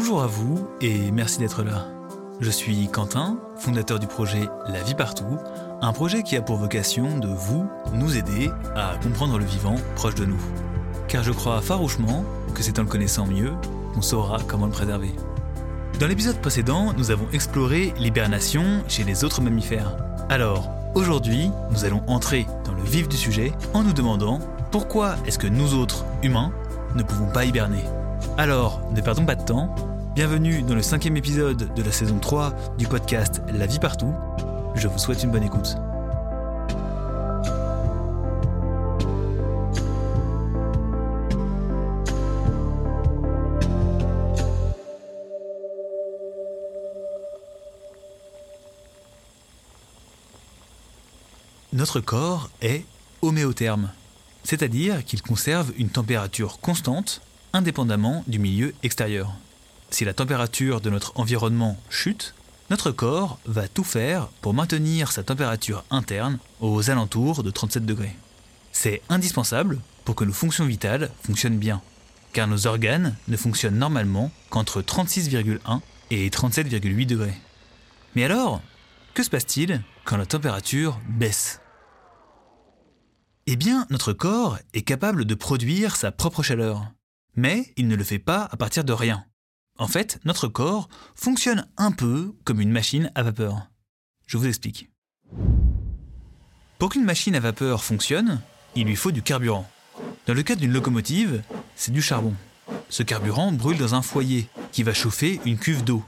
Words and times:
Bonjour 0.00 0.22
à 0.22 0.28
vous 0.28 0.68
et 0.80 1.10
merci 1.10 1.40
d'être 1.40 1.64
là. 1.64 1.88
Je 2.38 2.50
suis 2.50 2.86
Quentin, 2.86 3.36
fondateur 3.56 3.98
du 3.98 4.06
projet 4.06 4.48
La 4.68 4.80
vie 4.80 4.94
partout, 4.94 5.38
un 5.82 5.92
projet 5.92 6.22
qui 6.22 6.36
a 6.36 6.40
pour 6.40 6.56
vocation 6.56 7.18
de 7.18 7.26
vous, 7.26 7.68
nous 7.92 8.16
aider 8.16 8.48
à 8.76 8.94
comprendre 9.02 9.40
le 9.40 9.44
vivant 9.44 9.74
proche 9.96 10.14
de 10.14 10.24
nous. 10.24 10.40
Car 11.08 11.24
je 11.24 11.32
crois 11.32 11.60
farouchement 11.62 12.24
que 12.54 12.62
c'est 12.62 12.78
en 12.78 12.82
le 12.82 12.88
connaissant 12.88 13.26
mieux 13.26 13.54
qu'on 13.92 14.00
saura 14.00 14.38
comment 14.46 14.66
le 14.66 14.72
préserver. 14.72 15.10
Dans 15.98 16.06
l'épisode 16.06 16.40
précédent, 16.40 16.92
nous 16.96 17.10
avons 17.10 17.26
exploré 17.32 17.92
l'hibernation 17.98 18.84
chez 18.86 19.02
les 19.02 19.24
autres 19.24 19.42
mammifères. 19.42 19.96
Alors, 20.28 20.70
aujourd'hui, 20.94 21.50
nous 21.72 21.84
allons 21.84 22.04
entrer 22.06 22.46
dans 22.64 22.72
le 22.72 22.84
vif 22.84 23.08
du 23.08 23.16
sujet 23.16 23.52
en 23.74 23.82
nous 23.82 23.92
demandant 23.92 24.38
pourquoi 24.70 25.16
est-ce 25.26 25.40
que 25.40 25.48
nous 25.48 25.74
autres, 25.74 26.04
humains, 26.22 26.52
ne 26.94 27.02
pouvons 27.02 27.32
pas 27.32 27.44
hiberner? 27.44 27.82
Alors, 28.36 28.80
ne 28.94 29.00
perdons 29.00 29.24
pas 29.24 29.34
de 29.34 29.44
temps, 29.44 29.74
bienvenue 30.18 30.62
dans 30.62 30.74
le 30.74 30.82
cinquième 30.82 31.16
épisode 31.16 31.72
de 31.72 31.80
la 31.80 31.92
saison 31.92 32.18
3 32.18 32.52
du 32.76 32.88
podcast 32.88 33.40
La 33.52 33.66
vie 33.66 33.78
partout. 33.78 34.12
Je 34.74 34.88
vous 34.88 34.98
souhaite 34.98 35.22
une 35.22 35.30
bonne 35.30 35.44
écoute. 35.44 35.76
Notre 51.72 52.00
corps 52.00 52.50
est 52.60 52.84
homéotherme, 53.22 53.92
c'est-à-dire 54.42 55.04
qu'il 55.04 55.22
conserve 55.22 55.72
une 55.78 55.90
température 55.90 56.58
constante 56.58 57.20
indépendamment 57.52 58.24
du 58.26 58.40
milieu 58.40 58.74
extérieur. 58.82 59.32
Si 59.90 60.04
la 60.04 60.14
température 60.14 60.80
de 60.80 60.90
notre 60.90 61.18
environnement 61.18 61.76
chute, 61.88 62.34
notre 62.70 62.90
corps 62.90 63.38
va 63.46 63.68
tout 63.68 63.84
faire 63.84 64.28
pour 64.42 64.52
maintenir 64.52 65.10
sa 65.10 65.22
température 65.22 65.84
interne 65.90 66.38
aux 66.60 66.90
alentours 66.90 67.42
de 67.42 67.50
37 67.50 67.86
degrés. 67.86 68.14
C'est 68.72 69.02
indispensable 69.08 69.80
pour 70.04 70.14
que 70.14 70.24
nos 70.24 70.32
fonctions 70.32 70.66
vitales 70.66 71.10
fonctionnent 71.22 71.58
bien, 71.58 71.80
car 72.32 72.46
nos 72.46 72.66
organes 72.66 73.16
ne 73.28 73.36
fonctionnent 73.36 73.78
normalement 73.78 74.30
qu'entre 74.50 74.82
36,1 74.82 75.80
et 76.10 76.28
37,8 76.28 77.06
degrés. 77.06 77.34
Mais 78.14 78.24
alors, 78.24 78.60
que 79.14 79.22
se 79.22 79.30
passe-t-il 79.30 79.82
quand 80.04 80.16
la 80.16 80.26
température 80.26 81.00
baisse? 81.08 81.60
Eh 83.46 83.56
bien, 83.56 83.86
notre 83.88 84.12
corps 84.12 84.58
est 84.74 84.82
capable 84.82 85.24
de 85.24 85.34
produire 85.34 85.96
sa 85.96 86.12
propre 86.12 86.42
chaleur, 86.42 86.92
mais 87.34 87.72
il 87.78 87.88
ne 87.88 87.96
le 87.96 88.04
fait 88.04 88.18
pas 88.18 88.46
à 88.50 88.56
partir 88.58 88.84
de 88.84 88.92
rien. 88.92 89.24
En 89.78 89.86
fait, 89.86 90.18
notre 90.24 90.48
corps 90.48 90.88
fonctionne 91.14 91.66
un 91.76 91.92
peu 91.92 92.34
comme 92.44 92.60
une 92.60 92.72
machine 92.72 93.12
à 93.14 93.22
vapeur. 93.22 93.68
Je 94.26 94.36
vous 94.36 94.46
explique. 94.46 94.90
Pour 96.78 96.90
qu'une 96.90 97.04
machine 97.04 97.36
à 97.36 97.40
vapeur 97.40 97.84
fonctionne, 97.84 98.40
il 98.74 98.86
lui 98.86 98.96
faut 98.96 99.12
du 99.12 99.22
carburant. 99.22 99.68
Dans 100.26 100.34
le 100.34 100.42
cas 100.42 100.56
d'une 100.56 100.72
locomotive, 100.72 101.42
c'est 101.76 101.92
du 101.92 102.02
charbon. 102.02 102.34
Ce 102.88 103.04
carburant 103.04 103.52
brûle 103.52 103.78
dans 103.78 103.94
un 103.94 104.02
foyer 104.02 104.48
qui 104.72 104.82
va 104.82 104.92
chauffer 104.92 105.40
une 105.44 105.58
cuve 105.58 105.84
d'eau. 105.84 106.02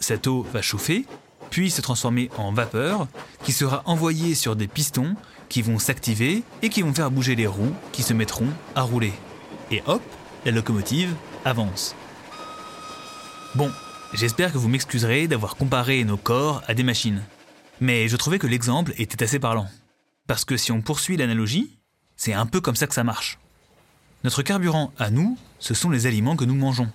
Cette 0.00 0.26
eau 0.26 0.42
va 0.52 0.60
chauffer, 0.60 1.06
puis 1.50 1.70
se 1.70 1.80
transformer 1.80 2.28
en 2.36 2.52
vapeur 2.52 3.06
qui 3.44 3.52
sera 3.52 3.82
envoyée 3.86 4.34
sur 4.34 4.56
des 4.56 4.66
pistons 4.66 5.14
qui 5.48 5.62
vont 5.62 5.78
s'activer 5.78 6.42
et 6.62 6.70
qui 6.70 6.82
vont 6.82 6.92
faire 6.92 7.12
bouger 7.12 7.36
les 7.36 7.46
roues 7.46 7.74
qui 7.92 8.02
se 8.02 8.14
mettront 8.14 8.48
à 8.74 8.82
rouler. 8.82 9.12
Et 9.70 9.82
hop, 9.86 10.02
la 10.44 10.50
locomotive 10.50 11.14
avance. 11.44 11.94
Bon, 13.56 13.72
j'espère 14.12 14.52
que 14.52 14.58
vous 14.58 14.68
m'excuserez 14.68 15.28
d'avoir 15.28 15.56
comparé 15.56 16.04
nos 16.04 16.18
corps 16.18 16.62
à 16.66 16.74
des 16.74 16.82
machines. 16.82 17.22
Mais 17.80 18.06
je 18.06 18.16
trouvais 18.18 18.38
que 18.38 18.46
l'exemple 18.46 18.92
était 18.98 19.22
assez 19.22 19.38
parlant. 19.38 19.66
Parce 20.26 20.44
que 20.44 20.58
si 20.58 20.72
on 20.72 20.82
poursuit 20.82 21.16
l'analogie, 21.16 21.78
c'est 22.16 22.34
un 22.34 22.44
peu 22.44 22.60
comme 22.60 22.76
ça 22.76 22.86
que 22.86 22.92
ça 22.92 23.02
marche. 23.02 23.38
Notre 24.24 24.42
carburant 24.42 24.92
à 24.98 25.08
nous, 25.08 25.38
ce 25.58 25.72
sont 25.72 25.88
les 25.88 26.06
aliments 26.06 26.36
que 26.36 26.44
nous 26.44 26.54
mangeons. 26.54 26.90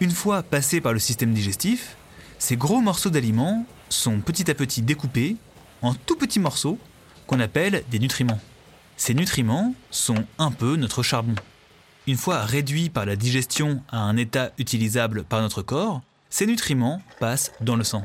Une 0.00 0.10
fois 0.10 0.42
passés 0.42 0.82
par 0.82 0.92
le 0.92 0.98
système 0.98 1.32
digestif, 1.32 1.96
ces 2.38 2.58
gros 2.58 2.82
morceaux 2.82 3.08
d'aliments 3.08 3.64
sont 3.88 4.20
petit 4.20 4.50
à 4.50 4.54
petit 4.54 4.82
découpés 4.82 5.36
en 5.80 5.94
tout 5.94 6.16
petits 6.16 6.38
morceaux 6.38 6.78
qu'on 7.26 7.40
appelle 7.40 7.82
des 7.90 7.98
nutriments. 7.98 8.40
Ces 8.98 9.14
nutriments 9.14 9.74
sont 9.90 10.22
un 10.38 10.50
peu 10.50 10.76
notre 10.76 11.02
charbon. 11.02 11.34
Une 12.08 12.16
fois 12.16 12.46
réduits 12.46 12.88
par 12.88 13.04
la 13.04 13.16
digestion 13.16 13.82
à 13.90 13.98
un 13.98 14.16
état 14.16 14.52
utilisable 14.56 15.24
par 15.24 15.42
notre 15.42 15.60
corps, 15.60 16.00
ces 16.30 16.46
nutriments 16.46 17.02
passent 17.20 17.52
dans 17.60 17.76
le 17.76 17.84
sang. 17.84 18.02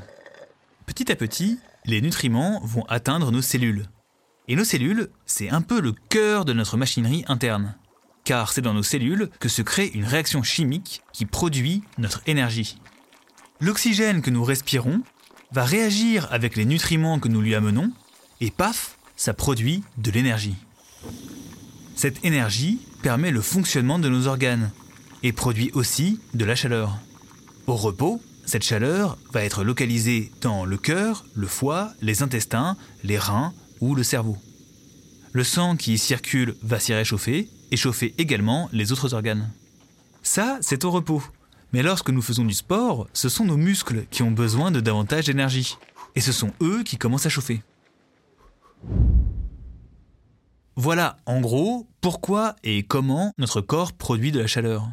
Petit 0.86 1.10
à 1.10 1.16
petit, 1.16 1.58
les 1.86 2.02
nutriments 2.02 2.60
vont 2.66 2.84
atteindre 2.90 3.32
nos 3.32 3.42
cellules. 3.42 3.88
Et 4.50 4.58
nos 4.58 4.66
cellules, 4.66 5.10
c'est 5.26 5.50
un 5.50 5.62
peu 5.62 5.80
le 5.80 5.94
cœur 6.10 6.44
de 6.44 6.52
notre 6.52 6.76
machinerie 6.76 7.24
interne. 7.30 7.76
Car 8.26 8.52
c'est 8.52 8.60
dans 8.60 8.74
nos 8.74 8.84
cellules 8.84 9.30
que 9.40 9.48
se 9.48 9.62
crée 9.62 9.90
une 9.94 10.04
réaction 10.04 10.44
chimique 10.44 11.02
qui 11.14 11.26
produit 11.26 11.82
notre 11.98 12.24
énergie. 12.28 12.82
L'oxygène 13.62 14.22
que 14.22 14.32
nous 14.32 14.44
respirons 14.44 15.02
va 15.54 15.64
réagir 15.64 16.28
avec 16.30 16.58
les 16.58 16.66
nutriments 16.66 17.20
que 17.20 17.30
nous 17.30 17.40
lui 17.40 17.56
amenons, 17.56 17.94
et 18.42 18.52
paf, 18.52 18.98
ça 19.16 19.34
produit 19.34 19.82
de 19.98 20.12
l'énergie. 20.12 20.58
Cette 21.96 22.26
énergie 22.26 22.82
permet 23.04 23.32
le 23.32 23.42
fonctionnement 23.42 24.00
de 24.00 24.08
nos 24.08 24.28
organes 24.28 24.72
et 25.24 25.34
produit 25.34 25.72
aussi 25.74 26.22
de 26.34 26.46
la 26.46 26.56
chaleur. 26.56 26.98
Au 27.68 27.76
repos, 27.76 28.22
cette 28.46 28.64
chaleur 28.64 29.18
va 29.34 29.44
être 29.44 29.66
localisée 29.66 30.32
dans 30.40 30.64
le 30.64 30.78
cœur, 30.78 31.26
le 31.36 31.48
foie, 31.48 31.92
les 32.02 32.24
intestins, 32.24 32.78
les 33.04 33.18
reins 33.18 33.54
ou 33.82 33.94
le 33.94 34.04
cerveau. 34.04 34.38
Le 35.34 35.44
sang 35.44 35.76
qui 35.76 35.94
y 35.94 35.98
circule 35.98 36.56
va 36.64 36.80
s'y 36.80 36.94
réchauffer 36.94 37.50
et 37.72 37.78
chauffer 37.78 38.16
également 38.18 38.70
les 38.72 38.94
autres 38.94 39.14
organes. 39.14 39.52
Ça, 40.24 40.58
c'est 40.62 40.86
au 40.86 40.92
repos. 40.92 41.22
Mais 41.74 41.84
lorsque 41.84 42.10
nous 42.10 42.22
faisons 42.22 42.46
du 42.46 42.54
sport, 42.54 43.08
ce 43.12 43.28
sont 43.28 43.44
nos 43.44 43.58
muscles 43.58 44.06
qui 44.12 44.24
ont 44.24 44.32
besoin 44.32 44.72
de 44.72 44.80
davantage 44.80 45.26
d'énergie. 45.26 45.78
Et 46.16 46.22
ce 46.22 46.32
sont 46.32 46.54
eux 46.62 46.84
qui 46.84 46.98
commencent 46.98 47.26
à 47.26 47.30
chauffer. 47.30 47.64
Voilà, 50.76 51.18
en 51.26 51.40
gros, 51.40 51.88
pourquoi 52.02 52.56
et 52.64 52.84
comment 52.84 53.32
notre 53.38 53.62
corps 53.62 53.94
produit 53.94 54.32
de 54.32 54.40
la 54.40 54.48
chaleur. 54.48 54.90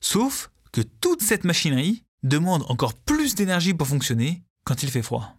Sauf 0.00 0.50
que 0.72 0.80
toute 0.80 1.22
cette 1.22 1.44
machinerie 1.44 2.04
demande 2.22 2.64
encore 2.68 2.94
plus 2.94 3.34
d'énergie 3.34 3.74
pour 3.74 3.88
fonctionner 3.88 4.42
quand 4.64 4.82
il 4.82 4.90
fait 4.90 5.02
froid. 5.02 5.34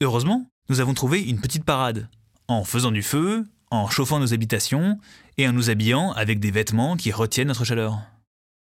Heureusement, 0.00 0.46
nous 0.68 0.80
avons 0.80 0.94
trouvé 0.94 1.22
une 1.22 1.40
petite 1.40 1.64
parade, 1.64 2.08
en 2.48 2.64
faisant 2.64 2.90
du 2.90 3.02
feu, 3.02 3.46
en 3.70 3.88
chauffant 3.88 4.18
nos 4.18 4.34
habitations 4.34 4.98
et 5.38 5.48
en 5.48 5.52
nous 5.52 5.70
habillant 5.70 6.12
avec 6.12 6.40
des 6.40 6.50
vêtements 6.50 6.96
qui 6.96 7.12
retiennent 7.12 7.48
notre 7.48 7.64
chaleur. 7.64 8.00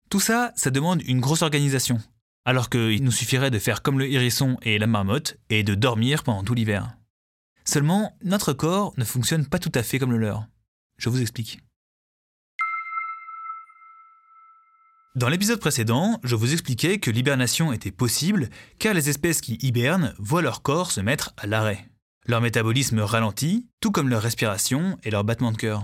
Tout 0.09 0.19
ça, 0.19 0.51
ça 0.55 0.71
demande 0.71 1.01
une 1.03 1.21
grosse 1.21 1.41
organisation, 1.41 1.99
alors 2.45 2.69
qu'il 2.69 3.03
nous 3.03 3.11
suffirait 3.11 3.51
de 3.51 3.59
faire 3.59 3.81
comme 3.81 3.99
le 3.99 4.11
hérisson 4.11 4.57
et 4.61 4.77
la 4.77 4.87
marmotte 4.87 5.37
et 5.49 5.63
de 5.63 5.75
dormir 5.75 6.23
pendant 6.23 6.43
tout 6.43 6.53
l'hiver. 6.53 6.98
Seulement, 7.69 8.17
notre 8.23 8.51
corps 8.51 8.93
ne 8.97 9.03
fonctionne 9.03 9.45
pas 9.45 9.59
tout 9.59 9.71
à 9.75 9.83
fait 9.83 9.99
comme 9.99 10.11
le 10.11 10.17
leur. 10.17 10.47
Je 10.97 11.07
vous 11.07 11.21
explique. 11.21 11.59
Dans 15.13 15.29
l'épisode 15.29 15.59
précédent, 15.59 16.19
je 16.23 16.35
vous 16.35 16.51
expliquais 16.51 16.97
que 16.97 17.11
l'hibernation 17.11 17.71
était 17.71 17.91
possible 17.91 18.49
car 18.79 18.95
les 18.95 19.07
espèces 19.07 19.39
qui 19.39 19.59
hibernent 19.61 20.15
voient 20.17 20.41
leur 20.41 20.63
corps 20.63 20.89
se 20.89 20.99
mettre 20.99 21.31
à 21.37 21.45
l'arrêt. 21.45 21.91
Leur 22.25 22.41
métabolisme 22.41 23.01
ralentit, 23.01 23.67
tout 23.81 23.91
comme 23.91 24.09
leur 24.09 24.23
respiration 24.23 24.97
et 25.03 25.11
leur 25.11 25.23
battement 25.23 25.51
de 25.51 25.57
cœur. 25.57 25.83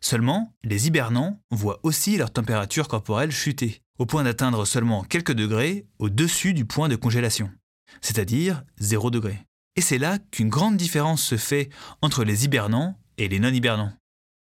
Seulement, 0.00 0.56
les 0.64 0.88
hibernants 0.88 1.40
voient 1.52 1.78
aussi 1.84 2.16
leur 2.16 2.32
température 2.32 2.88
corporelle 2.88 3.30
chuter, 3.30 3.82
au 4.00 4.04
point 4.04 4.24
d'atteindre 4.24 4.64
seulement 4.64 5.04
quelques 5.04 5.34
degrés 5.34 5.86
au-dessus 6.00 6.54
du 6.54 6.64
point 6.64 6.88
de 6.88 6.96
congélation, 6.96 7.52
c'est-à-dire 8.00 8.64
0 8.78 9.12
degré. 9.12 9.46
Et 9.76 9.80
c'est 9.80 9.98
là 9.98 10.18
qu'une 10.18 10.48
grande 10.48 10.76
différence 10.76 11.22
se 11.22 11.36
fait 11.36 11.70
entre 12.02 12.24
les 12.24 12.44
hibernants 12.44 12.98
et 13.18 13.28
les 13.28 13.38
non-hibernants. 13.38 13.92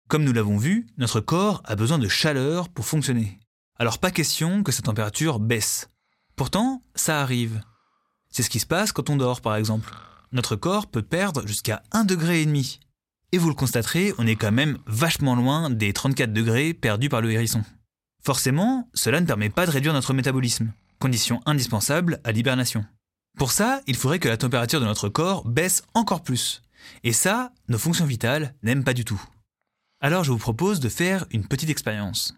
Comme 0.08 0.24
nous 0.24 0.32
l'avons 0.32 0.56
vu, 0.56 0.86
notre 0.96 1.20
corps 1.20 1.62
a 1.66 1.76
besoin 1.76 1.98
de 1.98 2.08
chaleur 2.08 2.68
pour 2.68 2.86
fonctionner. 2.86 3.38
Alors 3.78 3.98
pas 3.98 4.10
question 4.10 4.62
que 4.62 4.72
sa 4.72 4.82
température 4.82 5.38
baisse. 5.38 5.90
Pourtant, 6.34 6.82
ça 6.94 7.20
arrive. 7.20 7.60
C'est 8.30 8.42
ce 8.42 8.50
qui 8.50 8.60
se 8.60 8.66
passe 8.66 8.92
quand 8.92 9.10
on 9.10 9.16
dort 9.16 9.40
par 9.40 9.56
exemple. 9.56 9.94
Notre 10.32 10.56
corps 10.56 10.86
peut 10.86 11.02
perdre 11.02 11.46
jusqu'à 11.46 11.82
1,5 11.92 12.06
degré. 12.06 12.46
Et 13.32 13.38
vous 13.38 13.48
le 13.48 13.54
constaterez, 13.54 14.14
on 14.18 14.26
est 14.26 14.36
quand 14.36 14.52
même 14.52 14.78
vachement 14.86 15.34
loin 15.34 15.68
des 15.68 15.92
34 15.92 16.32
degrés 16.32 16.72
perdus 16.72 17.10
par 17.10 17.20
le 17.20 17.30
hérisson. 17.30 17.62
Forcément, 18.24 18.88
cela 18.94 19.20
ne 19.20 19.26
permet 19.26 19.50
pas 19.50 19.66
de 19.66 19.70
réduire 19.70 19.92
notre 19.92 20.14
métabolisme, 20.14 20.72
condition 20.98 21.40
indispensable 21.44 22.20
à 22.24 22.32
l'hibernation. 22.32 22.84
Pour 23.38 23.52
ça, 23.52 23.82
il 23.86 23.94
faudrait 23.94 24.18
que 24.18 24.28
la 24.28 24.36
température 24.36 24.80
de 24.80 24.84
notre 24.84 25.08
corps 25.08 25.46
baisse 25.46 25.84
encore 25.94 26.24
plus. 26.24 26.62
Et 27.04 27.12
ça, 27.12 27.52
nos 27.68 27.78
fonctions 27.78 28.04
vitales 28.04 28.52
n'aiment 28.64 28.82
pas 28.82 28.94
du 28.94 29.04
tout. 29.04 29.22
Alors 30.00 30.24
je 30.24 30.32
vous 30.32 30.38
propose 30.38 30.80
de 30.80 30.88
faire 30.88 31.24
une 31.30 31.46
petite 31.46 31.70
expérience. 31.70 32.34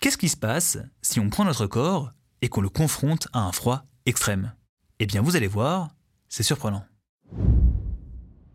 Qu'est-ce 0.00 0.18
qui 0.18 0.28
se 0.28 0.36
passe 0.36 0.78
si 1.02 1.20
on 1.20 1.30
prend 1.30 1.44
notre 1.44 1.66
corps 1.66 2.10
et 2.42 2.48
qu'on 2.48 2.60
le 2.60 2.68
confronte 2.68 3.28
à 3.32 3.40
un 3.40 3.52
froid 3.52 3.84
extrême? 4.06 4.52
Eh 4.98 5.06
bien, 5.06 5.22
vous 5.22 5.36
allez 5.36 5.46
voir, 5.46 5.90
c'est 6.28 6.42
surprenant. 6.42 6.84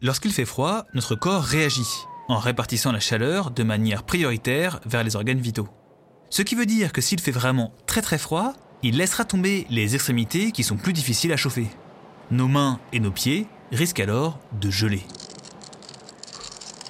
Lorsqu'il 0.02 0.34
fait 0.34 0.46
froid, 0.46 0.86
notre 0.94 1.16
corps 1.16 1.44
réagit 1.44 1.88
en 2.28 2.40
répartissant 2.40 2.92
la 2.92 3.00
chaleur 3.00 3.52
de 3.52 3.64
manière 3.64 4.04
prioritaire 4.04 4.82
vers 4.86 5.06
les 5.06 5.16
organes 5.16 5.40
vitaux. 5.40 5.70
Ce 6.30 6.42
qui 6.42 6.56
veut 6.56 6.66
dire 6.66 6.92
que 6.92 7.00
s'il 7.00 7.22
fait 7.22 7.32
vraiment 7.32 7.74
très 7.88 8.02
très 8.02 8.18
froid, 8.18 8.54
il 8.84 8.98
laissera 8.98 9.24
tomber 9.24 9.66
les 9.70 9.96
extrémités 9.96 10.52
qui 10.52 10.64
sont 10.64 10.76
plus 10.76 10.94
difficiles 10.94 11.32
à 11.32 11.38
chauffer. 11.38 11.68
Nos 12.32 12.50
mains 12.50 12.80
et 12.92 13.00
nos 13.00 13.12
pieds 13.12 13.48
risquent 13.72 14.02
alors 14.02 14.40
de 14.60 14.70
geler. 14.70 15.04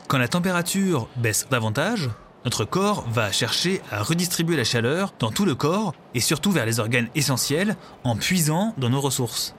Quand 0.08 0.18
la 0.18 0.28
température 0.28 1.08
baisse 1.16 1.48
davantage, 1.50 2.10
notre 2.46 2.66
corps 2.66 3.08
va 3.10 3.32
chercher 3.32 3.82
à 3.92 4.04
redistribuer 4.04 4.58
la 4.58 4.64
chaleur 4.64 5.14
dans 5.20 5.32
tout 5.32 5.46
le 5.46 5.56
corps 5.56 5.94
et 6.14 6.20
surtout 6.20 6.52
vers 6.52 6.66
les 6.66 6.80
organes 6.80 7.08
essentiels 7.16 7.78
en 8.04 8.16
puisant 8.16 8.74
dans 8.78 8.90
nos 8.90 9.00
ressources. 9.00 9.56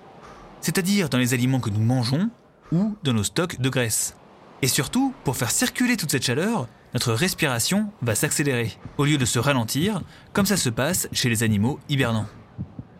C'est-à-dire 0.61 1.09
dans 1.09 1.19
les 1.19 1.35
aliments 1.35 1.61
que 1.61 1.71
nous 1.71 1.81
mangeons 1.81 2.31
ou 2.73 2.97
dans 3.05 3.13
nos 3.13 3.25
stocks 3.25 3.61
de 3.61 3.69
graisse. 3.69 4.17
Et 4.61 4.69
surtout, 4.69 5.15
pour 5.25 5.37
faire 5.37 5.51
circuler 5.51 5.97
toute 5.97 6.11
cette 6.11 6.25
chaleur, 6.25 6.67
notre 6.95 7.13
respiration 7.13 7.91
va 8.03 8.15
s'accélérer, 8.15 8.73
au 8.99 9.05
lieu 9.05 9.19
de 9.19 9.25
se 9.25 9.41
ralentir, 9.41 10.01
comme 10.33 10.47
ça 10.47 10.57
se 10.57 10.71
passe 10.71 11.09
chez 11.13 11.29
les 11.29 11.43
animaux 11.43 11.81
hibernants. 11.89 12.29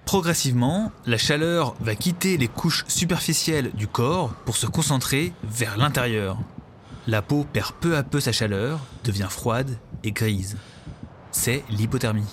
Progressivement, 0.05 0.93
la 1.07 1.17
chaleur 1.17 1.75
va 1.81 1.95
quitter 1.95 2.37
les 2.37 2.49
couches 2.49 2.85
superficielles 2.89 3.71
du 3.73 3.87
corps 3.87 4.35
pour 4.45 4.57
se 4.57 4.67
concentrer 4.67 5.33
vers 5.45 5.79
l'intérieur. 5.79 6.39
La 7.07 7.23
peau 7.23 7.47
perd 7.51 7.73
peu 7.81 7.97
à 7.97 8.03
peu 8.03 8.21
sa 8.21 8.33
chaleur, 8.33 8.81
devient 9.05 9.29
froide 9.31 9.79
et 10.03 10.13
grise. 10.13 10.57
C'est 11.31 11.65
l'hypothermie. 11.71 12.27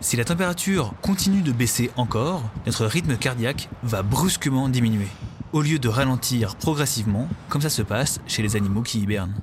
Si 0.00 0.16
la 0.16 0.24
température 0.24 0.94
continue 1.00 1.42
de 1.42 1.52
baisser 1.52 1.90
encore, 1.96 2.42
notre 2.66 2.86
rythme 2.86 3.16
cardiaque 3.16 3.68
va 3.82 4.02
brusquement 4.02 4.68
diminuer 4.68 5.08
au 5.52 5.60
lieu 5.60 5.78
de 5.78 5.88
ralentir 5.88 6.56
progressivement, 6.56 7.28
comme 7.48 7.60
ça 7.60 7.68
se 7.70 7.82
passe 7.82 8.20
chez 8.26 8.42
les 8.42 8.56
animaux 8.56 8.82
qui 8.82 9.00
hibernent. 9.00 9.34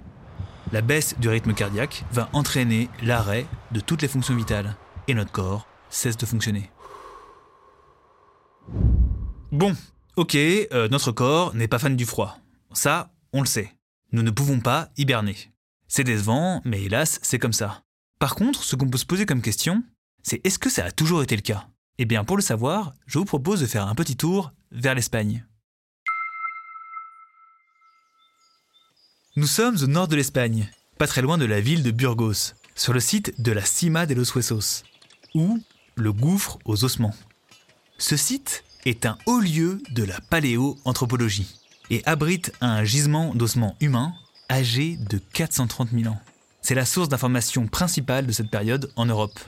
La 0.72 0.82
baisse 0.82 1.16
du 1.20 1.30
rythme 1.30 1.54
cardiaque 1.54 2.06
va 2.12 2.30
entraîner 2.32 2.90
l'arrêt 3.02 3.48
de 3.72 3.80
toutes 3.80 4.04
les 4.04 4.08
fonctions 4.08 4.36
vitales, 4.36 4.76
et 5.08 5.16
notre 5.16 5.32
corps 5.32 5.68
cesse 5.90 6.18
de 6.18 6.28
fonctionner. 6.28 6.70
Bon, 9.52 9.76
ok, 10.16 10.36
euh, 10.36 10.88
notre 10.90 11.12
corps 11.12 11.56
n'est 11.56 11.68
pas 11.68 11.80
fan 11.80 11.96
du 11.96 12.06
froid. 12.06 12.38
Ça, 12.72 13.12
on 13.34 13.42
le 13.42 13.48
sait. 13.48 13.74
Nous 14.12 14.22
ne 14.22 14.30
pouvons 14.30 14.60
pas 14.60 14.90
hiberner. 14.96 15.36
C'est 15.88 16.04
décevant, 16.04 16.62
mais 16.66 16.84
hélas, 16.84 17.20
c'est 17.24 17.40
comme 17.40 17.54
ça. 17.54 17.82
Par 18.20 18.36
contre, 18.36 18.64
ce 18.64 18.76
qu'on 18.76 18.90
peut 18.90 19.00
se 19.00 19.08
poser 19.08 19.26
comme 19.26 19.42
question, 19.42 19.84
c'est 20.22 20.46
est-ce 20.46 20.60
que 20.60 20.70
ça 20.70 20.86
a 20.86 20.92
toujours 20.92 21.24
été 21.24 21.36
le 21.36 21.42
cas? 21.42 21.68
Eh 21.98 22.06
bien, 22.06 22.24
pour 22.24 22.38
le 22.38 22.44
savoir, 22.44 22.94
je 23.08 23.18
vous 23.18 23.26
propose 23.26 23.62
de 23.62 23.66
faire 23.66 23.88
un 23.88 23.96
petit 23.96 24.16
tour 24.16 24.52
vers 24.72 24.94
l'Espagne. 24.94 25.46
Nous 29.36 29.46
sommes 29.46 29.78
au 29.84 29.88
nord 29.88 30.08
de 30.08 30.16
l'Espagne, 30.16 30.72
pas 30.98 31.06
très 31.06 31.22
loin 31.22 31.38
de 31.38 31.46
la 31.46 31.62
ville 31.62 31.84
de 31.84 31.92
Burgos, 31.92 32.56
sur 32.76 32.94
le 32.94 33.00
site 33.00 33.40
de 33.40 33.52
la 33.52 33.64
Cima 33.64 34.08
de 34.08 34.16
los 34.16 34.26
Huesos, 34.26 34.84
ou 35.36 35.60
le 35.96 36.12
gouffre 36.12 36.58
aux 36.66 36.84
ossements. 36.84 37.14
Ce 38.00 38.18
site 38.18 38.64
est 38.86 39.06
un 39.06 39.20
haut 39.28 39.40
lieu 39.40 39.84
de 39.92 40.04
la 40.04 40.20
paléoanthropologie 40.20 41.60
et 41.92 42.02
abrite 42.08 42.52
un 42.60 42.84
gisement 42.84 43.36
d'ossements 43.36 43.76
humains 43.82 44.14
âgé 44.50 44.98
de 44.98 45.20
430 45.20 45.92
000 45.92 46.12
ans. 46.12 46.20
C'est 46.64 46.76
la 46.76 46.86
source 46.86 47.08
d'information 47.10 47.68
principale 47.68 48.26
de 48.26 48.32
cette 48.32 48.50
période 48.50 48.92
en 48.96 49.06
Europe. 49.06 49.40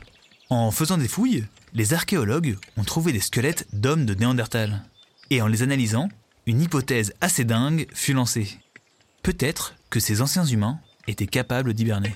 En 0.52 0.70
faisant 0.70 1.00
des 1.00 1.08
fouilles, 1.08 1.46
les 1.74 1.96
archéologues 1.96 2.58
ont 2.78 2.84
trouvé 2.84 3.14
des 3.14 3.20
squelettes 3.20 3.68
d'hommes 3.74 4.06
de 4.06 4.14
Néandertal. 4.14 4.84
Et 5.32 5.42
en 5.42 5.48
les 5.48 5.64
analysant, 5.64 6.10
une 6.46 6.62
hypothèse 6.62 7.14
assez 7.20 7.46
dingue 7.46 7.88
fut 7.94 8.14
lancée. 8.14 8.60
Peut-être 9.24 9.76
que 9.90 10.00
ces 10.00 10.22
anciens 10.22 10.46
humains 10.46 10.80
étaient 11.08 11.28
capables 11.28 11.74
d'hiberner. 11.74 12.16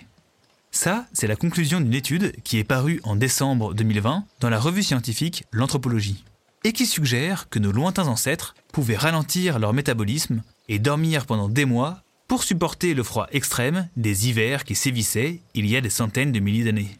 Ça, 0.72 1.07
c'est 1.13 1.28
la 1.28 1.36
conclusion 1.36 1.80
d'une 1.80 1.94
étude 1.94 2.34
qui 2.44 2.57
est 2.57 2.63
parue 2.63 3.00
en 3.04 3.16
décembre 3.16 3.74
2020 3.74 4.25
dans 4.40 4.50
la 4.50 4.60
revue 4.60 4.84
scientifique 4.84 5.46
L'Anthropologie, 5.52 6.25
et 6.63 6.74
qui 6.74 6.86
suggère 6.86 7.48
que 7.50 7.60
nos 7.60 7.72
lointains 7.72 8.07
ancêtres 8.07 8.56
pouvaient 8.74 8.98
ralentir 8.98 9.60
leur 9.60 9.72
métabolisme 9.72 10.42
et 10.68 10.80
dormir 10.80 11.25
pendant 11.25 11.48
des 11.48 11.66
mois 11.66 12.02
pour 12.28 12.44
supporter 12.44 12.94
le 12.94 13.04
froid 13.04 13.28
extrême 13.31 13.88
des 13.96 14.28
hivers 14.28 14.63
qui 14.63 14.75
sévissaient 14.75 15.42
il 15.54 15.68
y 15.68 15.78
a 15.78 15.81
des 15.81 15.92
centaines 15.92 16.31
de 16.31 16.40
milliers 16.40 16.63
d'années. 16.63 16.98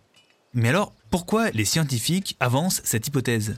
Mais 0.54 0.70
alors, 0.70 0.94
pourquoi 1.10 1.50
les 1.50 1.66
scientifiques 1.66 2.38
avancent 2.40 2.82
cette 2.84 3.08
hypothèse? 3.08 3.58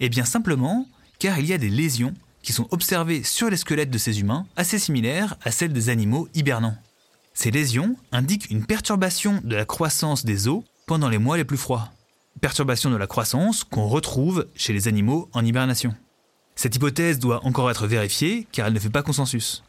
Eh 0.00 0.08
bien 0.08 0.24
simplement 0.24 0.88
car 1.18 1.38
il 1.38 1.46
y 1.46 1.52
a 1.52 1.58
des 1.58 1.70
lésions 1.70 2.14
qui 2.42 2.52
sont 2.52 2.68
observées 2.70 3.22
sur 3.22 3.50
les 3.50 3.56
squelettes 3.56 3.90
de 3.90 3.98
ces 3.98 4.20
humains 4.20 4.46
assez 4.56 4.78
similaires 4.78 5.36
à 5.42 5.50
celles 5.50 5.72
des 5.72 5.88
animaux 5.88 6.28
hibernants. 6.34 6.76
Ces 7.34 7.50
lésions 7.50 7.96
indiquent 8.10 8.50
une 8.50 8.66
perturbation 8.66 9.40
de 9.44 9.54
la 9.54 9.64
croissance 9.64 10.24
des 10.24 10.48
os 10.48 10.64
pendant 10.86 11.08
les 11.08 11.18
mois 11.18 11.36
les 11.36 11.44
plus 11.44 11.56
froids. 11.56 11.92
Perturbation 12.40 12.90
de 12.90 12.96
la 12.96 13.06
croissance 13.06 13.64
qu'on 13.64 13.86
retrouve 13.86 14.46
chez 14.54 14.72
les 14.72 14.88
animaux 14.88 15.28
en 15.32 15.44
hibernation. 15.44 15.94
Cette 16.56 16.74
hypothèse 16.74 17.18
doit 17.18 17.44
encore 17.44 17.70
être 17.70 17.86
vérifiée 17.86 18.46
car 18.50 18.66
elle 18.66 18.72
ne 18.72 18.80
fait 18.80 18.90
pas 18.90 19.02
consensus. 19.02 19.62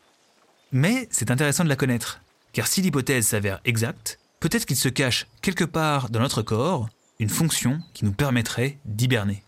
Mais 0.72 1.08
c'est 1.12 1.32
intéressant 1.32 1.64
de 1.64 1.70
la 1.70 1.76
connaître, 1.76 2.22
car 2.54 2.68
si 2.68 2.82
l'hypothèse 2.82 3.28
s'avère 3.28 3.60
exacte, 3.66 4.20
peut-être 4.40 4.66
qu'il 4.66 4.76
se 4.76 4.90
cache 4.90 5.28
quelque 5.42 5.64
part 5.64 6.10
dans 6.10 6.20
notre 6.20 6.42
corps 6.42 6.90
une 7.20 7.30
fonction 7.30 7.80
qui 7.94 8.06
nous 8.06 8.14
permettrait 8.14 8.80
d'hiberner. 8.86 9.44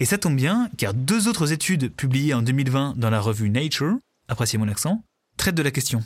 Et 0.00 0.04
ça 0.04 0.16
tombe 0.16 0.36
bien, 0.36 0.70
car 0.78 0.94
deux 0.94 1.26
autres 1.26 1.52
études 1.52 1.92
publiées 1.92 2.32
en 2.32 2.42
2020 2.42 2.94
dans 2.96 3.10
la 3.10 3.20
revue 3.20 3.50
Nature, 3.50 3.98
appréciez 4.28 4.56
mon 4.56 4.68
accent, 4.68 5.02
traitent 5.36 5.56
de 5.56 5.62
la 5.62 5.72
question. 5.72 6.04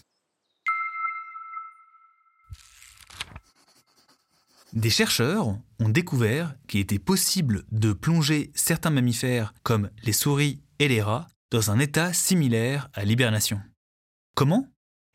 Des 4.72 4.88
chercheurs 4.88 5.48
ont 5.80 5.88
découvert 5.90 6.54
qu'il 6.66 6.80
était 6.80 6.98
possible 6.98 7.64
de 7.70 7.92
plonger 7.92 8.50
certains 8.54 8.88
mammifères, 8.88 9.52
comme 9.62 9.90
les 10.02 10.14
souris 10.14 10.62
et 10.78 10.88
les 10.88 11.02
rats, 11.02 11.28
dans 11.50 11.70
un 11.70 11.78
état 11.78 12.14
similaire 12.14 12.88
à 12.94 13.04
l'hibernation. 13.04 13.60
Comment? 14.34 14.66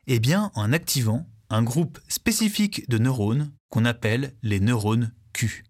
Eh 0.06 0.20
bien 0.20 0.52
en 0.54 0.72
activant 0.72 1.28
un 1.50 1.64
groupe 1.64 1.98
spécifique 2.06 2.88
de 2.88 2.98
neurones 2.98 3.50
qu'on 3.70 3.84
appelle 3.84 4.36
les 4.42 4.60
neurones 4.60 5.12
Q. 5.32 5.64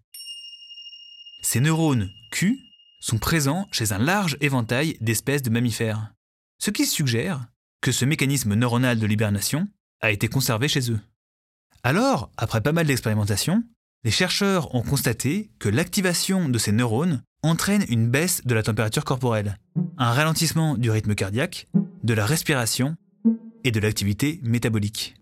Ces 1.41 1.59
neurones 1.59 2.11
Q 2.31 2.68
sont 2.99 3.17
présents 3.17 3.67
chez 3.71 3.91
un 3.93 3.97
large 3.97 4.37
éventail 4.41 4.97
d'espèces 5.01 5.43
de 5.43 5.49
mammifères, 5.49 6.13
ce 6.59 6.71
qui 6.71 6.85
suggère 6.85 7.47
que 7.81 7.91
ce 7.91 8.05
mécanisme 8.05 8.53
neuronal 8.55 8.99
de 8.99 9.07
l'hibernation 9.07 9.67
a 10.01 10.11
été 10.11 10.27
conservé 10.27 10.67
chez 10.67 10.91
eux. 10.91 10.99
Alors, 11.83 12.31
après 12.37 12.61
pas 12.61 12.73
mal 12.73 12.87
d'expérimentations, 12.87 13.63
les 14.03 14.11
chercheurs 14.11 14.73
ont 14.75 14.81
constaté 14.81 15.51
que 15.59 15.69
l'activation 15.69 16.49
de 16.49 16.57
ces 16.57 16.71
neurones 16.71 17.21
entraîne 17.43 17.85
une 17.89 18.09
baisse 18.09 18.41
de 18.45 18.53
la 18.53 18.63
température 18.63 19.05
corporelle, 19.05 19.57
un 19.97 20.11
ralentissement 20.11 20.75
du 20.75 20.91
rythme 20.91 21.15
cardiaque, 21.15 21.67
de 22.03 22.13
la 22.13 22.25
respiration 22.25 22.95
et 23.63 23.71
de 23.71 23.79
l'activité 23.79 24.39
métabolique. 24.43 25.15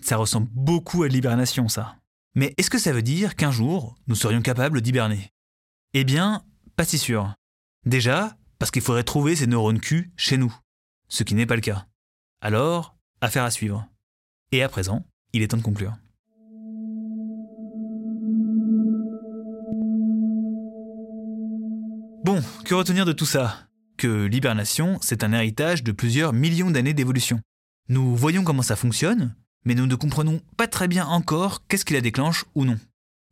Ça 0.00 0.16
ressemble 0.16 0.48
beaucoup 0.52 1.02
à 1.02 1.08
l'hibernation, 1.08 1.68
ça. 1.68 1.96
Mais 2.34 2.54
est-ce 2.56 2.70
que 2.70 2.78
ça 2.78 2.92
veut 2.92 3.02
dire 3.02 3.36
qu'un 3.36 3.50
jour, 3.50 3.96
nous 4.06 4.14
serions 4.14 4.42
capables 4.42 4.80
d'hiberner? 4.80 5.32
Eh 5.94 6.04
bien, 6.04 6.42
pas 6.78 6.84
si 6.84 6.96
sûr. 6.96 7.34
Déjà, 7.86 8.36
parce 8.60 8.70
qu'il 8.70 8.82
faudrait 8.82 9.02
trouver 9.02 9.34
ces 9.34 9.48
neurones 9.48 9.80
Q 9.80 10.12
chez 10.16 10.36
nous, 10.36 10.54
ce 11.08 11.24
qui 11.24 11.34
n'est 11.34 11.44
pas 11.44 11.56
le 11.56 11.60
cas. 11.60 11.88
Alors, 12.40 12.96
affaire 13.20 13.42
à 13.42 13.50
suivre. 13.50 13.88
Et 14.52 14.62
à 14.62 14.68
présent, 14.68 15.04
il 15.32 15.42
est 15.42 15.48
temps 15.48 15.56
de 15.56 15.62
conclure. 15.62 15.96
Bon, 22.24 22.44
que 22.64 22.74
retenir 22.74 23.04
de 23.04 23.12
tout 23.12 23.26
ça? 23.26 23.66
Que 23.96 24.26
l'hibernation, 24.26 24.98
c'est 25.02 25.24
un 25.24 25.32
héritage 25.32 25.82
de 25.82 25.90
plusieurs 25.90 26.32
millions 26.32 26.70
d'années 26.70 26.94
d'évolution. 26.94 27.40
Nous 27.88 28.14
voyons 28.14 28.44
comment 28.44 28.62
ça 28.62 28.76
fonctionne, 28.76 29.34
mais 29.64 29.74
nous 29.74 29.88
ne 29.88 29.96
comprenons 29.96 30.40
pas 30.56 30.68
très 30.68 30.86
bien 30.86 31.06
encore 31.06 31.66
qu'est-ce 31.66 31.84
qui 31.84 31.94
la 31.94 32.00
déclenche 32.00 32.44
ou 32.54 32.64
non. 32.64 32.78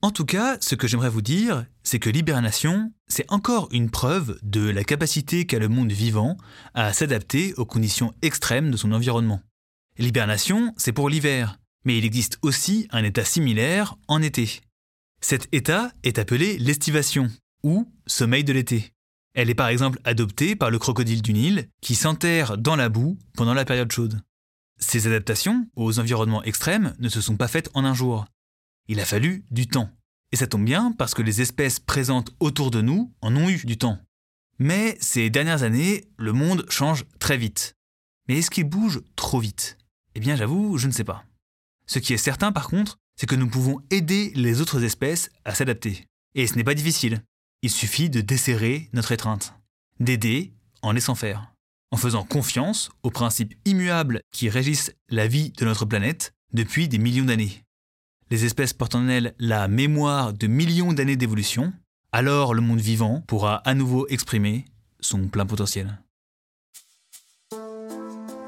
En 0.02 0.10
tout 0.10 0.26
cas, 0.26 0.58
ce 0.60 0.74
que 0.74 0.86
j'aimerais 0.86 1.08
vous 1.08 1.22
dire, 1.22 1.64
c'est 1.82 1.98
que 1.98 2.10
l'hibernation, 2.10 2.92
c'est 3.08 3.30
encore 3.32 3.68
une 3.72 3.90
preuve 3.90 4.38
de 4.42 4.68
la 4.68 4.84
capacité 4.84 5.46
qu'a 5.46 5.58
le 5.58 5.68
monde 5.68 5.90
vivant 5.90 6.36
à 6.74 6.92
s'adapter 6.92 7.54
aux 7.54 7.64
conditions 7.64 8.14
extrêmes 8.22 8.70
de 8.70 8.76
son 8.76 8.92
environnement. 8.92 9.40
L'hibernation, 9.98 10.74
c'est 10.76 10.92
pour 10.92 11.08
l'hiver, 11.08 11.58
mais 11.84 11.96
il 11.96 12.04
existe 12.04 12.38
aussi 12.42 12.86
un 12.90 13.04
état 13.04 13.24
similaire 13.24 13.96
en 14.06 14.20
été. 14.20 14.60
Cet 15.22 15.48
état 15.52 15.90
est 16.02 16.18
appelé 16.18 16.58
l'estivation, 16.58 17.30
ou 17.62 17.90
sommeil 18.06 18.44
de 18.44 18.52
l'été. 18.52 18.92
Elle 19.34 19.50
est 19.50 19.54
par 19.54 19.68
exemple 19.68 19.98
adoptée 20.04 20.56
par 20.56 20.70
le 20.70 20.78
crocodile 20.78 21.22
du 21.22 21.32
Nil, 21.32 21.68
qui 21.80 21.94
s'enterre 21.94 22.58
dans 22.58 22.76
la 22.76 22.90
boue 22.90 23.18
pendant 23.34 23.54
la 23.54 23.64
période 23.64 23.90
chaude. 23.90 24.20
Ces 24.78 25.06
adaptations 25.06 25.68
aux 25.74 25.98
environnements 25.98 26.44
extrêmes 26.44 26.94
ne 26.98 27.08
se 27.08 27.22
sont 27.22 27.36
pas 27.36 27.48
faites 27.48 27.70
en 27.72 27.84
un 27.84 27.94
jour. 27.94 28.26
Il 28.88 29.00
a 29.00 29.04
fallu 29.04 29.44
du 29.50 29.66
temps. 29.66 29.90
Et 30.32 30.36
ça 30.36 30.46
tombe 30.46 30.64
bien 30.64 30.92
parce 30.92 31.14
que 31.14 31.22
les 31.22 31.40
espèces 31.40 31.80
présentes 31.80 32.34
autour 32.40 32.70
de 32.70 32.80
nous 32.80 33.12
en 33.20 33.34
ont 33.36 33.48
eu 33.48 33.58
du 33.64 33.78
temps. 33.78 33.98
Mais 34.58 34.96
ces 35.00 35.30
dernières 35.30 35.62
années, 35.62 36.04
le 36.16 36.32
monde 36.32 36.64
change 36.68 37.04
très 37.18 37.36
vite. 37.36 37.74
Mais 38.28 38.38
est-ce 38.38 38.50
qu'il 38.50 38.64
bouge 38.64 39.00
trop 39.14 39.40
vite? 39.40 39.78
Eh 40.14 40.20
bien 40.20 40.36
j'avoue, 40.36 40.78
je 40.78 40.86
ne 40.86 40.92
sais 40.92 41.04
pas. 41.04 41.24
Ce 41.86 41.98
qui 41.98 42.12
est 42.12 42.18
certain 42.18 42.52
par 42.52 42.68
contre, 42.68 42.98
c'est 43.16 43.26
que 43.26 43.36
nous 43.36 43.48
pouvons 43.48 43.80
aider 43.90 44.32
les 44.34 44.60
autres 44.60 44.82
espèces 44.82 45.30
à 45.44 45.54
s'adapter. 45.54 46.06
Et 46.34 46.46
ce 46.46 46.54
n'est 46.54 46.64
pas 46.64 46.74
difficile. 46.74 47.22
Il 47.62 47.70
suffit 47.70 48.10
de 48.10 48.20
desserrer 48.20 48.88
notre 48.92 49.12
étreinte. 49.12 49.54
D'aider 50.00 50.52
en 50.82 50.92
laissant 50.92 51.14
faire. 51.14 51.52
En 51.92 51.96
faisant 51.96 52.24
confiance 52.24 52.90
aux 53.02 53.10
principes 53.10 53.54
immuables 53.64 54.20
qui 54.32 54.48
régissent 54.48 54.92
la 55.08 55.26
vie 55.26 55.50
de 55.50 55.64
notre 55.64 55.86
planète 55.86 56.32
depuis 56.52 56.88
des 56.88 56.98
millions 56.98 57.24
d'années. 57.24 57.62
Les 58.28 58.44
espèces 58.44 58.72
portent 58.72 58.96
en 58.96 59.08
elles 59.08 59.34
la 59.38 59.68
mémoire 59.68 60.32
de 60.32 60.48
millions 60.48 60.92
d'années 60.92 61.16
d'évolution, 61.16 61.72
alors 62.10 62.54
le 62.54 62.60
monde 62.60 62.80
vivant 62.80 63.22
pourra 63.28 63.56
à 63.58 63.74
nouveau 63.74 64.06
exprimer 64.08 64.64
son 64.98 65.28
plein 65.28 65.46
potentiel. 65.46 66.00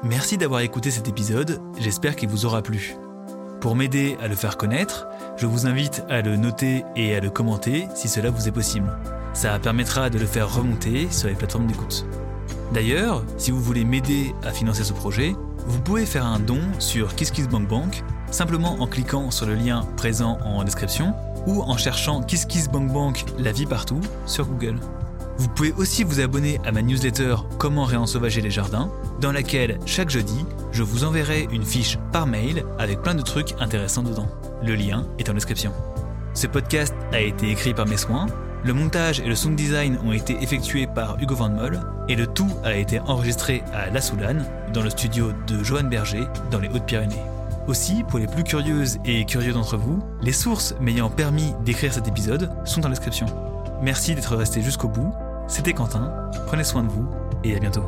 Merci 0.03 0.37
d'avoir 0.37 0.61
écouté 0.61 0.91
cet 0.91 1.07
épisode, 1.07 1.61
j'espère 1.77 2.17
qu'il 2.17 2.27
vous 2.27 2.45
aura 2.45 2.61
plu. 2.61 2.95
Pour 3.61 3.75
m'aider 3.75 4.17
à 4.21 4.27
le 4.27 4.35
faire 4.35 4.57
connaître, 4.57 5.07
je 5.37 5.45
vous 5.45 5.65
invite 5.65 6.03
à 6.09 6.21
le 6.21 6.35
noter 6.35 6.83
et 6.97 7.15
à 7.15 7.21
le 7.21 7.29
commenter 7.29 7.87
si 7.95 8.09
cela 8.09 8.31
vous 8.31 8.47
est 8.47 8.53
possible. 8.53 8.91
Ça 9.33 9.59
permettra 9.59 10.09
de 10.09 10.19
le 10.19 10.25
faire 10.25 10.53
remonter 10.53 11.09
sur 11.09 11.29
les 11.29 11.35
plateformes 11.35 11.67
d'écoute. 11.67 12.05
D'ailleurs, 12.73 13.23
si 13.37 13.51
vous 13.51 13.61
voulez 13.61 13.85
m'aider 13.85 14.33
à 14.43 14.51
financer 14.51 14.83
ce 14.83 14.93
projet, 14.93 15.35
vous 15.67 15.81
pouvez 15.81 16.05
faire 16.05 16.25
un 16.25 16.39
don 16.39 16.61
sur 16.79 17.15
KissKissBankBank 17.15 18.03
simplement 18.31 18.77
en 18.79 18.87
cliquant 18.87 19.31
sur 19.31 19.45
le 19.45 19.55
lien 19.55 19.85
présent 19.97 20.37
en 20.43 20.63
description 20.63 21.13
ou 21.47 21.61
en 21.61 21.77
cherchant 21.77 22.21
KissKissBankBank 22.21 23.25
la 23.39 23.51
vie 23.51 23.65
partout 23.65 24.01
sur 24.25 24.45
Google. 24.45 24.77
Vous 25.37 25.47
pouvez 25.47 25.71
aussi 25.73 26.03
vous 26.03 26.19
abonner 26.19 26.59
à 26.65 26.71
ma 26.73 26.81
newsletter 26.81 27.35
Comment 27.57 27.85
réensauvager 27.85 28.41
les 28.41 28.51
jardins, 28.51 28.91
dans 29.21 29.31
laquelle 29.31 29.79
chaque 29.85 30.09
jeudi, 30.09 30.45
je 30.73 30.83
vous 30.83 31.05
enverrai 31.05 31.47
une 31.51 31.63
fiche 31.63 31.97
par 32.11 32.27
mail 32.27 32.65
avec 32.77 33.01
plein 33.01 33.15
de 33.15 33.21
trucs 33.21 33.55
intéressants 33.59 34.03
dedans. 34.03 34.27
Le 34.61 34.75
lien 34.75 35.07
est 35.17 35.29
en 35.29 35.33
description. 35.33 35.71
Ce 36.33 36.45
podcast 36.45 36.93
a 37.13 37.21
été 37.21 37.49
écrit 37.49 37.73
par 37.73 37.87
mes 37.87 37.95
soins, 37.95 38.27
le 38.65 38.73
montage 38.73 39.21
et 39.21 39.27
le 39.27 39.35
sound 39.35 39.55
design 39.55 39.97
ont 40.03 40.11
été 40.11 40.37
effectués 40.43 40.87
par 40.87 41.17
Hugo 41.21 41.35
Van 41.35 41.49
Moll, 41.49 41.79
et 42.09 42.15
le 42.15 42.27
tout 42.27 42.51
a 42.65 42.75
été 42.75 42.99
enregistré 42.99 43.63
à 43.73 43.89
La 43.89 44.01
Soulane, 44.01 44.45
dans 44.73 44.83
le 44.83 44.89
studio 44.89 45.31
de 45.47 45.63
Johan 45.63 45.85
Berger, 45.85 46.25
dans 46.51 46.59
les 46.59 46.67
Hautes-Pyrénées. 46.67 47.38
Aussi, 47.69 48.03
pour 48.03 48.17
les 48.17 48.27
plus 48.27 48.43
curieuses 48.43 48.97
et 49.05 49.25
curieux 49.25 49.53
d'entre 49.53 49.77
vous, 49.77 49.99
les 50.23 50.33
sources 50.33 50.73
m'ayant 50.81 51.09
permis 51.09 51.53
d'écrire 51.63 51.93
cet 51.93 52.07
épisode 52.07 52.49
sont 52.65 52.83
en 52.83 52.89
description. 52.89 53.27
Merci 53.81 54.15
d'être 54.15 54.35
resté 54.35 54.61
jusqu'au 54.61 54.87
bout 54.87 55.13
c'était 55.49 55.73
Quentin, 55.73 56.13
prenez 56.45 56.63
soin 56.63 56.83
de 56.83 56.89
vous 56.89 57.09
et 57.43 57.55
à 57.55 57.59
bientôt. 57.59 57.85